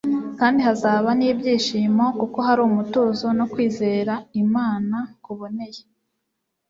[0.39, 5.81] Kandi hazaba n’ibyishimo, kuko hari umutuzo, no kwizera Imana kuboneye.